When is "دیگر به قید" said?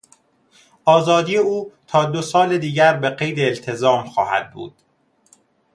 2.57-3.39